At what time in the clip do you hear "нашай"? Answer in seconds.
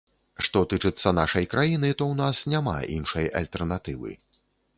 1.17-1.45